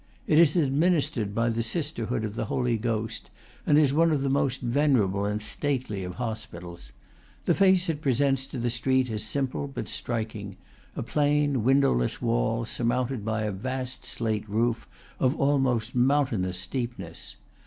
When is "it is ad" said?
0.25-0.73